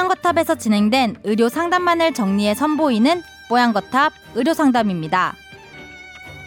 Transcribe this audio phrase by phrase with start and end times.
[0.00, 5.34] 뽀양거탑에서 진행된 의료 상담만을 정리해 선보이는 뽀양거탑 의료 상담입니다.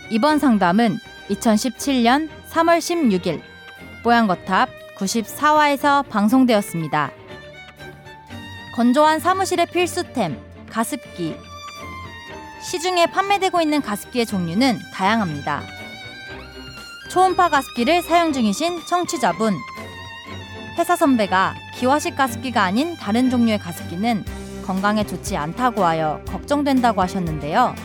[0.10, 0.98] 이번 상담은
[1.30, 3.42] 2017년 3월 16일
[4.04, 7.12] 뽀양거탑 94화에서 방송되었습니다.
[8.76, 11.36] 건조한 사무실의 필수템 가습기
[12.64, 15.62] 시중에 판매되고 있는 가습기의 종류는 다양합니다.
[17.12, 19.54] 초음파 가습기를 사용 중이신 청취자분
[20.78, 24.26] 회사 선배가 기화식 가습기가 아닌 다른 종류의 가습기는
[24.66, 27.76] 건강에 좋지 않다고 하여 걱정된다고 하셨는데요.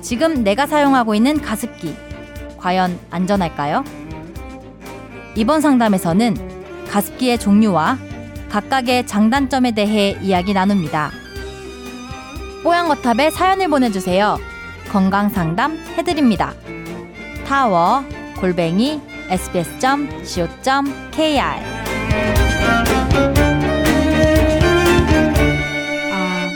[0.00, 1.96] 지금 내가 사용하고 있는 가습기
[2.58, 3.84] 과연 안전할까요?
[5.34, 7.98] 이번 상담에서는 가습기의 종류와
[8.50, 11.10] 각각의 장단점에 대해 이야기 나눕니다.
[12.62, 14.36] 뽀양거탑에 사연을 보내주세요.
[14.92, 16.52] 건강 상담 해드립니다.
[17.46, 18.04] 타워
[18.38, 19.00] 골뱅이
[19.32, 20.60] sbs.co.kr
[26.12, 26.50] 아,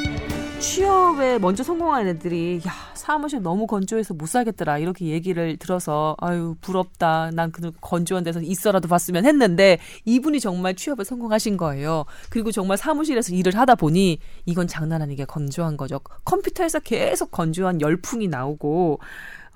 [0.59, 2.73] 취업에 먼저 성공한 애들이 야
[3.07, 7.31] 사무실 너무 건조해서 못 살겠더라 이렇게 얘기를 들어서 아유 부럽다.
[7.33, 12.05] 난그 건조한 데서 있어라도 봤으면 했는데 이분이 정말 취업에 성공하신 거예요.
[12.29, 16.01] 그리고 정말 사무실에서 일을 하다 보니 이건 장난 아니게 건조한 거죠.
[16.25, 18.99] 컴퓨터에서 계속 건조한 열풍이 나오고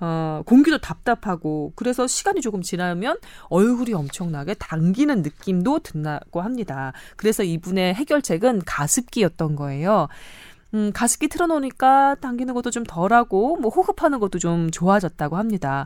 [0.01, 3.17] 어, 공기도 답답하고 그래서 시간이 조금 지나면
[3.49, 6.91] 얼굴이 엄청나게 당기는 느낌도 든다고 합니다.
[7.15, 10.07] 그래서 이분의 해결책은 가습기였던 거예요.
[10.73, 15.85] 음, 가습기 틀어놓으니까 당기는 것도 좀 덜하고, 뭐, 호흡하는 것도 좀 좋아졌다고 합니다.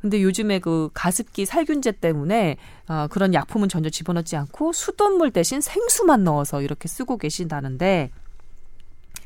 [0.00, 2.56] 근데 요즘에 그 가습기 살균제 때문에,
[2.88, 8.10] 어, 그런 약품은 전혀 집어넣지 않고 수돗물 대신 생수만 넣어서 이렇게 쓰고 계신다는데,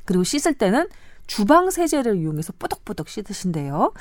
[0.04, 0.88] 그리고 씻을 때는
[1.28, 3.92] 주방 세제를 이용해서 뽀덕뽀덕 씻으신대요.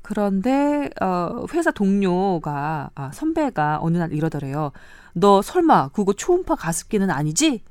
[0.00, 4.72] 그런데 어 회사 동료가 아 선배가 어느 날 이러더래요.
[5.12, 7.62] 너 설마 그거 초음파 가습기는 아니지?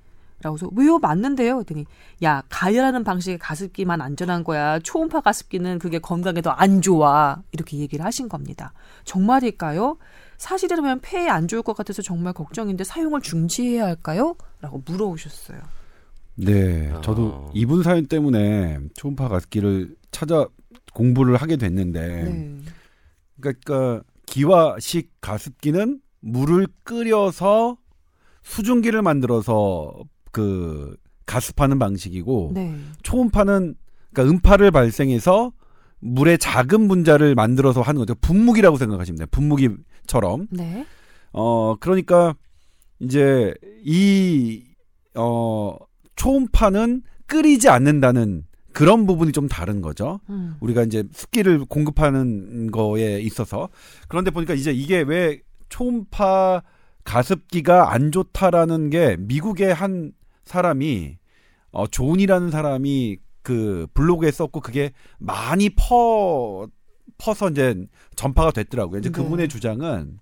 [0.41, 0.99] 라고서 왜요?
[0.99, 1.55] 맞는데요.
[1.55, 1.85] 그랬더니
[2.23, 4.79] 야 가열하는 방식의 가습기만 안전한 거야.
[4.79, 7.41] 초음파 가습기는 그게 건강에 더 안 좋아.
[7.53, 8.73] 이렇게 얘기를 하신 겁니다.
[9.05, 9.97] 정말일까요?
[10.38, 14.35] 사실이라면 폐에 안 좋을 것 같아서 정말 걱정인데 사용을 중지해야 할까요?
[14.59, 15.59] 라고 물어오셨어요
[16.35, 17.01] 네, 어.
[17.01, 20.47] 저도 이분 사연 때문에 초음파 가습기를 찾아
[20.94, 22.59] 공부를 하게 됐는데, 네.
[23.40, 27.78] 그러니까 기화식 가습기는 물을 끓여서
[28.44, 29.94] 수증기를 만들어서
[30.31, 32.75] 그 가습하는 방식이고, 네.
[33.03, 33.75] 초음파는
[34.13, 35.52] 그러니까 음파를 발생해서
[36.00, 38.16] 물의 작은 분자를 만들어서 하는 거죠.
[38.16, 39.28] 분무기라고 생각하시면 돼요.
[39.31, 40.47] 분무기처럼.
[40.52, 40.85] 네.
[41.34, 42.35] 어, 그러니까
[43.00, 43.53] 이제
[43.84, 44.63] 이,
[45.16, 45.75] 어,
[46.15, 50.19] 초음파는 끓이지 않는다는 그런 부분이 좀 다른 거죠.
[50.29, 50.55] 음.
[50.59, 53.69] 우리가 이제 습기를 공급하는 거에 있어서.
[54.07, 55.39] 그런데 보니까 이제 이게 왜
[55.69, 56.61] 초음파
[57.05, 60.11] 가습기가 안 좋다라는 게 미국의 한
[60.43, 61.17] 사람이
[61.71, 66.67] 어, 존이라는 사람이 그 블로그에 썼고 그게 많이 퍼,
[67.17, 67.75] 퍼서 이제
[68.15, 68.99] 전파가 됐더라고요.
[68.99, 69.13] 이제 네.
[69.13, 70.19] 그분의 주장은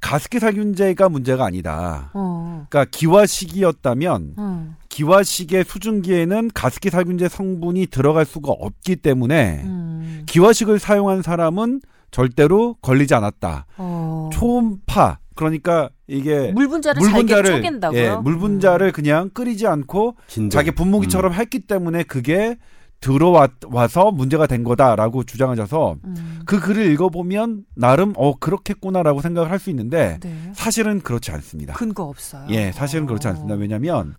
[0.00, 2.10] 가습기 살균제가 문제가 아니다.
[2.14, 2.66] 어.
[2.68, 4.76] 그러니까 기화식이었다면 어.
[4.88, 10.22] 기화식의 수증기에는 가습기 살균제 성분이 들어갈 수가 없기 때문에 음.
[10.26, 13.66] 기화식을 사용한 사람은 절대로 걸리지 않았다.
[13.76, 14.30] 어.
[14.32, 18.00] 초음파 그러니까 이게 물 분자를 물 분자를 쪼갠다고요?
[18.00, 20.50] 예, 물 분자를 그냥 끓이지 않고 진동.
[20.50, 22.56] 자기 분무기처럼 했기 때문에 그게
[23.00, 26.40] 들어와서 문제가 된 거다라고 주장하셔서 음.
[26.46, 30.52] 그 글을 읽어보면 나름 어 그렇겠구나라고 생각을 할 수 있는데 네.
[30.54, 31.74] 사실은 그렇지 않습니다.
[31.74, 32.46] 근거 없어요.
[32.50, 33.54] 예, 사실은 그렇지 않습니다.
[33.54, 33.58] 어.
[33.58, 34.14] 왜냐하면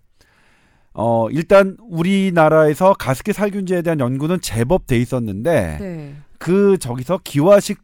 [0.92, 6.14] 어 일단 우리나라에서 가습기 살균제에 대한 연구는 제법 돼 있었는데 네.
[6.38, 7.78] 그 저기서 기화식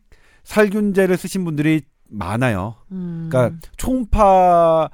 [0.44, 2.76] 살균제를 쓰신 분들이 많아요.
[2.92, 3.28] 음.
[3.30, 4.88] 그러니까 초음파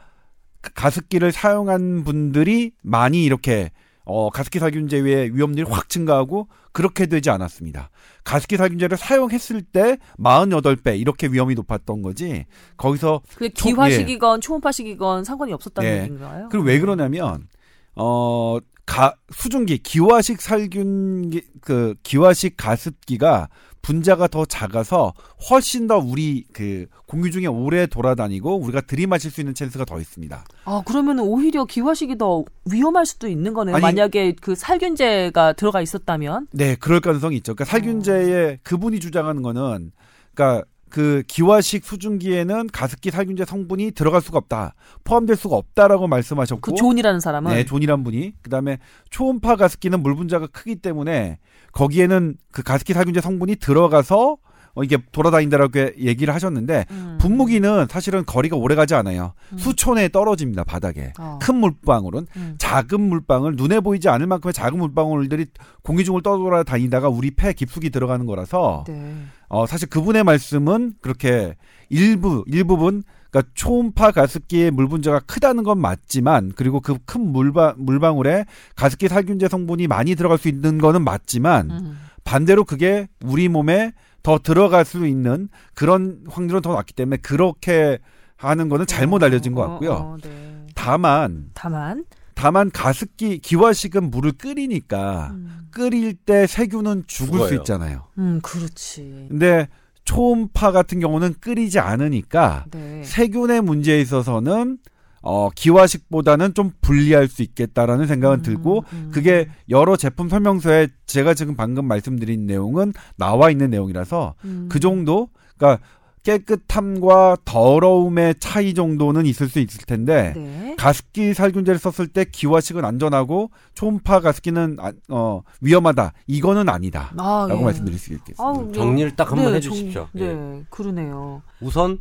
[0.74, 3.70] 가습기를 사용한 분들이 많이 이렇게
[4.04, 7.90] 어, 가습기 살균제의 위험률이 확 증가하고 그렇게 되지 않았습니다.
[8.24, 12.46] 가습기 살균제를 사용했을 때 48배 이렇게 위험이 높았던 거지.
[12.76, 16.02] 거기서 그게 초- 기화식이건 초음파식이건 상관이 없었다는 예.
[16.02, 16.48] 얘기인가요?
[16.50, 17.46] 그리고 왜 그러냐면
[17.94, 21.30] 어, 가, 수증기 기화식 살균
[21.60, 23.48] 그 기화식 가습기가
[23.80, 25.12] 분자가 더 작아서
[25.50, 30.44] 훨씬 더 우리 그 공기 중에 오래 돌아다니고 우리가 들이마실 수 있는 찬스가 더 있습니다.
[30.64, 33.74] 아 그러면 오히려 기화식이 더 위험할 수도 있는 거네요.
[33.76, 36.48] 아니- 만약에 그 살균제가 들어가 있었다면.
[36.52, 37.54] 네, 그럴 가능성이 있죠.
[37.54, 39.90] 그러니까 살균제에 그분이 주장하는 거는
[40.34, 44.74] 그러니까 그 기화식 수증기에는 가습기 살균제 성분이 들어갈 수가 없다.
[45.04, 48.34] 포함될 수가 없다라고 말씀하셨고 그 존이라는 사람은 네, 존이란 분이.
[48.42, 48.76] 그다음에
[49.08, 51.38] 초음파 가습기는 물 분자가 크기 때문에
[51.72, 54.36] 거기에는 그 가습기 살균제 성분이 들어가서
[54.74, 57.18] 어, 이게 돌아다닌다라고 얘기를 하셨는데 음.
[57.20, 59.34] 분무기는 사실은 거리가 오래 가지 않아요.
[59.52, 59.58] 음.
[59.58, 61.12] 수초 내에 떨어집니다 바닥에.
[61.18, 61.38] 어.
[61.42, 62.54] 큰 물방울은 음.
[62.58, 65.46] 작은 물방울 눈에 보이지 않을 만큼의 작은 물방울들이
[65.82, 69.14] 공기 중을 떠돌아다니다가 우리 폐 깊숙이 들어가는 거라서 네.
[69.48, 71.54] 어 사실 그분의 말씀은 그렇게
[71.90, 78.44] 일부 일부분 그러니까 초음파 가습기의 물 분자가 크다는 건 맞지만 그리고 그 큰 물방 물방울에
[78.76, 81.98] 가습기 살균제 성분이 많이 들어갈 수 있는 거는 맞지만 음.
[82.24, 83.92] 반대로 그게 우리 몸에
[84.22, 87.98] 더 들어갈 수 있는 그런 확률은 더 낮기 때문에 그렇게
[88.36, 89.92] 하는 거는 잘못 알려진 것 어, 같고요.
[89.92, 90.66] 어, 네.
[90.74, 92.04] 다만 다만
[92.34, 95.68] 다만 가습기 기화식은 물을 끓이니까 음.
[95.70, 97.58] 끓일 때 세균은 죽을 수 죽어요.
[97.60, 98.04] 있잖아요.
[98.18, 99.26] 음, 그렇지.
[99.28, 99.68] 근데
[100.04, 103.02] 초음파 같은 경우는 끓이지 않으니까 네.
[103.04, 104.78] 세균의 문제에 있어서는
[105.22, 109.10] 어 기화식보다는 좀 불리할 수 있겠다라는 생각은 음, 들고 음.
[109.14, 114.68] 그게 여러 제품 설명서에 제가 지금 방금 말씀드린 내용은 나와 있는 내용이라서 음.
[114.70, 115.82] 그 정도 그러니까
[116.24, 120.76] 깨끗함과 더러움의 차이 정도는 있을 수 있을 텐데 네.
[120.78, 126.12] 가습기 살균제를 썼을 때 기화식은 안전하고 초음파 가습기는 안- 어, 위험하다.
[126.28, 127.60] 이거는 아니다라고 아, 예.
[127.60, 128.68] 말씀드릴 수 있겠습니다.
[128.68, 128.72] 예.
[128.72, 129.92] 정리를 딱 한번 네, 해주십시오.
[129.92, 131.42] 정- 네, 그러네요.
[131.60, 131.98] 우선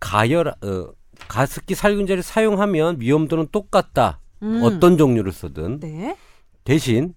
[0.00, 0.88] 가열 어,
[1.28, 4.20] 가습기 살균제를 사용하면 위험도는 똑같다.
[4.42, 4.60] 음.
[4.62, 6.16] 어떤 종류를 쓰든 네.
[6.64, 7.14] 대신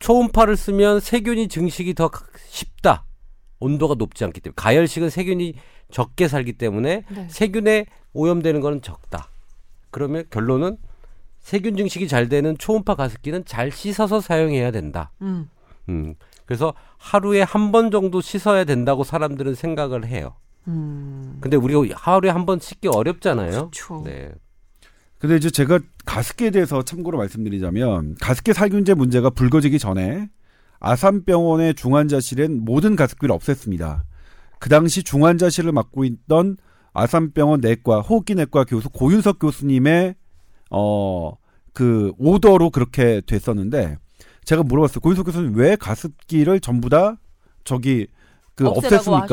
[0.00, 2.10] 초음파를 쓰면 세균이 증식이 더
[2.48, 3.04] 쉽다.
[3.60, 5.54] 온도가 높지 않기 때문에 가열식은 세균이
[5.90, 7.26] 적게 살기 때문에 네.
[7.30, 9.28] 세균에 오염되는 거는 적다.
[9.90, 10.76] 그러면 결론은
[11.40, 15.10] 세균 증식이 잘 되는 초음파 가습기는 잘 씻어서 사용해야 된다.
[15.22, 15.48] 음.
[15.88, 16.14] 음.
[16.44, 20.36] 그래서 하루에 한 번 정도 씻어야 된다고 사람들은 생각을 해요.
[20.68, 21.38] 음.
[21.40, 23.70] 근데 우리가 하루에 한 번 씻기 어렵잖아요.
[23.70, 24.02] 그렇죠.
[24.04, 24.30] 네.
[25.18, 30.28] 근데 이제 제가 가습기에 대해서 참고로 말씀드리자면 가습기 살균제 문제가 불거지기 전에
[30.80, 34.02] 아산병원의 중환자실엔 모든 가습기를 없앴습니다.
[34.60, 36.56] 그 당시 중환자실을 맡고 있던
[36.92, 40.14] 아산병원 내과 호흡기 내과 교수 고윤석 교수님의
[40.70, 41.32] 어
[41.78, 43.98] 그 오더로 그렇게 됐었는데
[44.44, 44.98] 제가 물어봤어요.
[44.98, 47.16] 고윤석 교수님 왜 가습기를 전부 다
[47.62, 48.08] 저기
[48.56, 49.28] 그 없앴습니까?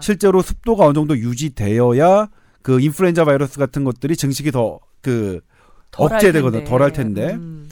[0.00, 2.28] 실제로 습도가 어느 정도 유지되어야
[2.62, 5.40] 그 인플루엔자 바이러스 같은 것들이 증식이 더 그
[5.96, 6.70] 억제되거든, 텐데.
[6.70, 7.34] 덜할 텐데.
[7.34, 7.68] 음.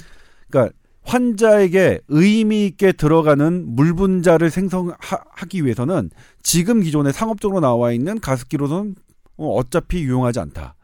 [0.48, 6.10] 그러니까 환자에게 의미 있게 들어가는 물 분자를 생성하기 위해서는
[6.42, 8.96] 지금 기존에 상업적으로 나와 있는 가습기로는
[9.36, 10.74] 어, 어차피 유용하지 않다.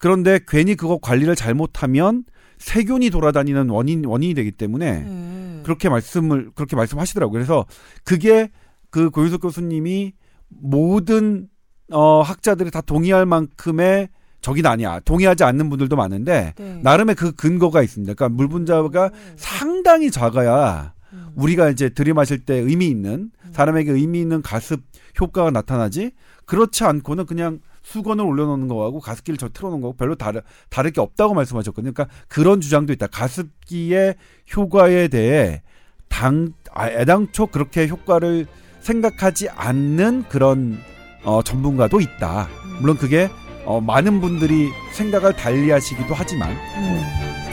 [0.00, 2.24] 그런데 괜히 그거 관리를 잘못하면
[2.58, 5.60] 세균이 돌아다니는 원인 원인이 되기 때문에 네.
[5.62, 7.32] 그렇게 말씀을 그렇게 말씀하시더라고요.
[7.32, 7.64] 그래서
[8.02, 8.50] 그게
[8.90, 10.14] 그 고윤석 교수님이
[10.48, 11.48] 모든
[11.90, 14.08] 어 학자들이 다 동의할 만큼의
[14.40, 15.00] 적이 아니야.
[15.00, 16.80] 동의하지 않는 분들도 많은데 네.
[16.82, 18.14] 나름의 그 근거가 있습니다.
[18.14, 21.28] 그러니까 물 분자가 상당히 작아야 음.
[21.34, 24.82] 우리가 이제 들이마실 때 의미 있는 사람에게 의미 있는 가습
[25.20, 26.12] 효과가 나타나지
[26.44, 31.34] 그렇지 않고는 그냥 수건을 올려놓는 거하고 가습기를 저 틀어놓은 거하고 별로 다르, 다를 게 없다고
[31.34, 31.92] 말씀하셨거든요.
[31.92, 33.06] 그러니까 그런 주장도 있다.
[33.06, 34.14] 가습기의
[34.54, 35.62] 효과에 대해
[36.08, 38.46] 당, 아, 애당초 그렇게 효과를
[38.80, 40.78] 생각하지 않는 그런
[41.24, 42.48] 어, 전문가도 있다.
[42.80, 43.30] 물론 그게
[43.64, 47.02] 어, 많은 분들이 생각을 달리 하시기도 하지만 음.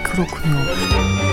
[0.03, 1.24] 그렇군요.